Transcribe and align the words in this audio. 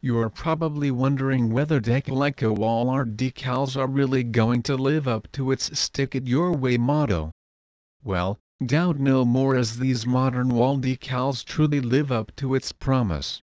You 0.00 0.18
are 0.18 0.30
probably 0.30 0.92
wondering 0.92 1.50
whether 1.50 1.80
Decaleco 1.80 2.56
wall 2.56 2.88
art 2.88 3.16
decals 3.16 3.76
are 3.76 3.88
really 3.88 4.22
going 4.22 4.62
to 4.62 4.76
live 4.76 5.08
up 5.08 5.26
to 5.32 5.50
its 5.50 5.76
stick 5.76 6.14
it 6.14 6.28
your 6.28 6.52
way 6.52 6.78
motto. 6.78 7.32
Well, 8.04 8.38
Doubt 8.64 9.00
no 9.00 9.24
more 9.24 9.56
as 9.56 9.80
these 9.80 10.06
modern 10.06 10.50
wall 10.50 10.78
decals 10.78 11.44
truly 11.44 11.80
live 11.80 12.12
up 12.12 12.30
to 12.36 12.54
its 12.54 12.70
promise. 12.70 13.42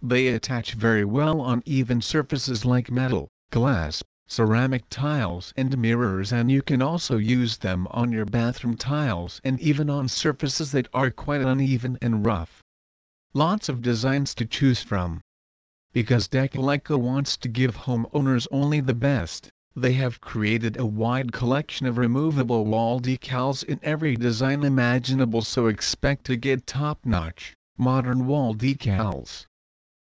They 0.00 0.28
attach 0.28 0.72
very 0.72 1.04
well 1.04 1.42
on 1.42 1.62
even 1.66 2.00
surfaces 2.00 2.64
like 2.64 2.90
metal, 2.90 3.28
glass, 3.50 4.02
ceramic 4.26 4.84
tiles 4.88 5.52
and 5.54 5.76
mirrors 5.76 6.32
and 6.32 6.50
you 6.50 6.62
can 6.62 6.80
also 6.80 7.18
use 7.18 7.58
them 7.58 7.86
on 7.90 8.10
your 8.10 8.24
bathroom 8.24 8.74
tiles 8.78 9.38
and 9.44 9.60
even 9.60 9.90
on 9.90 10.08
surfaces 10.08 10.72
that 10.72 10.88
are 10.94 11.10
quite 11.10 11.42
uneven 11.42 11.98
and 12.00 12.24
rough. 12.24 12.62
Lots 13.34 13.68
of 13.68 13.82
designs 13.82 14.34
to 14.36 14.46
choose 14.46 14.82
from. 14.82 15.20
Because 15.92 16.26
Decaleco 16.26 16.96
wants 16.98 17.36
to 17.36 17.48
give 17.48 17.76
homeowners 17.76 18.46
only 18.50 18.80
the 18.80 18.94
best, 18.94 19.50
they 19.80 19.92
have 19.92 20.20
created 20.20 20.76
a 20.76 20.84
wide 20.84 21.30
collection 21.30 21.86
of 21.86 21.98
removable 21.98 22.64
wall 22.64 23.00
decals 23.00 23.62
in 23.62 23.78
every 23.82 24.16
design 24.16 24.64
imaginable 24.64 25.40
so 25.40 25.68
expect 25.68 26.24
to 26.24 26.36
get 26.36 26.66
top-notch, 26.66 27.54
modern 27.76 28.26
wall 28.26 28.54
decals. 28.54 29.46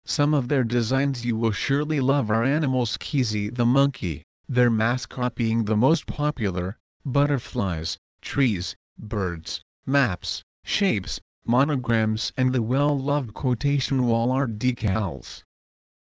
Some 0.06 0.36
of 0.36 0.50
their 0.50 0.64
designs 0.64 1.26
you 1.26 1.36
will 1.36 1.52
surely 1.52 2.00
love 2.00 2.30
are 2.30 2.44
animals 2.44 2.96
Kizzy 2.98 3.50
the 3.50 3.66
monkey, 3.66 4.22
their 4.48 4.70
mascot 4.70 5.34
being 5.34 5.66
the 5.66 5.76
most 5.76 6.06
popular, 6.06 6.78
butterflies, 7.04 7.98
trees, 8.22 8.76
birds, 9.00 9.62
maps, 9.88 10.44
shapes, 10.64 11.20
monograms 11.44 12.32
and 12.38 12.54
the 12.54 12.62
well-loved 12.62 13.34
quotation 13.34 14.06
wall 14.06 14.32
art 14.32 14.60
decals. 14.60 15.42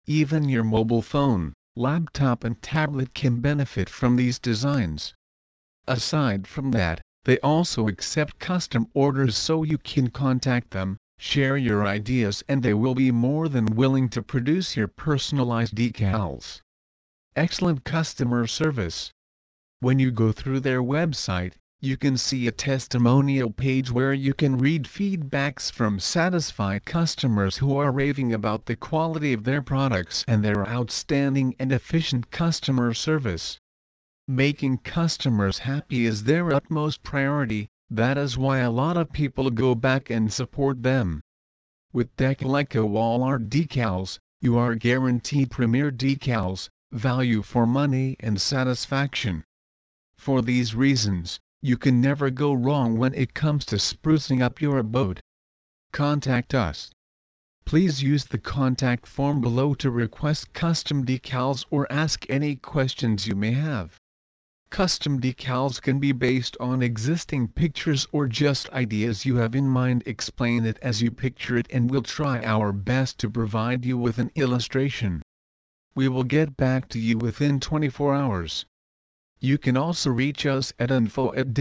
Even 0.07 0.49
your 0.49 0.65
mobile 0.65 1.03
phone, 1.03 1.55
laptop 1.79 2.43
and 2.43 2.63
tablet 2.63 3.13
can 3.13 3.41
benefit 3.41 3.89
from 3.89 4.17
these 4.17 4.39
designs. 4.39 5.15
Aside 5.87 6.47
from 6.47 6.71
that, 6.71 7.03
they 7.25 7.39
also 7.41 7.87
accept 7.87 8.39
custom 8.39 8.89
orders 8.95 9.37
so 9.37 9.63
you 9.63 9.79
can 9.79 10.09
contact 10.09 10.71
them, 10.71 10.97
share 11.19 11.57
your 11.57 11.87
ideas 11.87 12.43
and 12.49 12.63
they 12.63 12.73
will 12.73 12.95
be 12.95 13.11
more 13.11 13.49
than 13.49 13.67
willing 13.67 14.09
to 14.09 14.23
produce 14.23 14.77
your 14.77 14.89
personalized 14.89 15.75
decals. 15.75 16.61
Excellent 17.35 17.85
customer 17.85 18.47
service. 18.47 19.11
When 19.81 19.99
you 19.99 20.11
go 20.11 20.33
through 20.33 20.61
their 20.61 20.83
website, 20.83 21.53
you 21.83 21.97
can 21.97 22.17
see 22.17 22.47
a 22.47 22.53
testimonial 22.53 23.51
page 23.51 23.91
where 23.91 24.15
you 24.15 24.33
can 24.33 24.57
read 24.57 24.85
feedbacks 24.85 25.71
from 25.71 26.01
satisfied 26.01 26.87
customers 26.87 27.59
who 27.59 27.77
are 27.77 27.93
raving 27.93 28.33
about 28.33 28.65
the 28.65 28.75
quality 28.75 29.35
of 29.35 29.45
their 29.45 29.61
products 29.61 30.25
and 30.27 30.43
their 30.43 30.67
outstanding 30.67 31.55
and 31.59 31.71
efficient 31.71 32.31
customer 32.31 32.95
service. 32.95 33.59
Making 34.27 34.79
customers 34.79 35.59
happy 35.59 36.07
is 36.07 36.25
their 36.25 36.53
utmost 36.53 37.03
priority, 37.03 37.69
that 37.91 38.17
is 38.17 38.39
why 38.39 38.59
a 38.59 38.71
lot 38.71 38.97
of 38.97 39.13
people 39.13 39.51
go 39.51 39.75
back 39.75 40.09
and 40.09 40.33
support 40.33 40.83
them. 40.83 41.21
With 41.93 42.17
Decaleco 42.17 42.89
Wall 42.89 43.23
Art 43.23 43.51
Decals, 43.51 44.19
you 44.41 44.57
are 44.57 44.75
guaranteed 44.75 45.51
premier 45.51 45.93
decals, 45.93 46.71
value 46.91 47.43
for 47.43 47.67
money 47.67 48.17
and 48.19 48.41
satisfaction. 48.41 49.45
For 50.17 50.41
these 50.41 50.75
reasons, 50.75 51.39
you 51.67 51.77
can 51.77 52.01
never 52.01 52.31
go 52.31 52.53
wrong 52.53 52.97
when 52.97 53.13
it 53.15 53.35
comes 53.35 53.65
to 53.65 53.75
sprucing 53.75 54.41
up 54.41 54.61
your 54.61 54.79
abode. 54.79 55.19
Contact 55.91 56.55
us. 56.55 56.93
Please 57.65 58.05
use 58.05 58.25
the 58.25 58.39
contact 58.39 59.05
form 59.05 59.41
below 59.41 59.75
to 59.75 59.91
request 59.91 60.53
custom 60.53 61.05
decals 61.05 61.65
or 61.69 61.91
ask 61.91 62.25
any 62.31 62.55
questions 62.55 63.27
you 63.27 63.35
may 63.35 63.51
have. 63.51 63.99
Custom 64.71 65.21
decals 65.21 65.83
can 65.83 65.99
be 65.99 66.13
based 66.13 66.57
on 66.61 66.83
existing 66.83 67.49
pictures 67.49 68.07
or 68.13 68.29
just 68.29 68.71
ideas 68.71 69.25
you 69.25 69.35
have 69.35 69.57
in 69.57 69.67
mind 69.67 70.05
explain 70.07 70.65
it 70.65 70.79
as 70.83 71.03
you 71.03 71.11
picture 71.11 71.57
it 71.57 71.67
and 71.71 71.91
we'll 71.91 72.03
try 72.03 72.45
our 72.45 72.73
best 72.73 73.19
to 73.19 73.29
provide 73.29 73.85
you 73.85 73.99
with 73.99 74.19
an 74.19 74.31
illustration. 74.37 75.21
We 75.97 76.07
will 76.07 76.23
get 76.23 76.57
back 76.57 76.89
to 76.91 77.01
you 77.01 77.19
within 77.19 77.59
24 77.59 78.15
hours. 78.15 78.67
You 79.39 79.59
can 79.59 79.77
also 79.77 80.09
reach 80.09 80.47
us 80.47 80.73
at 80.79 80.91
info 80.91 81.31
at 81.35 81.53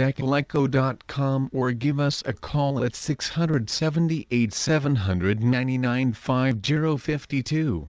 or 1.52 1.74
give 1.74 2.00
us 2.00 2.24
a 2.26 2.32
call 2.32 2.82
at 2.82 2.96
678 2.96 4.54
799 4.54 6.14
5052. 6.14 7.88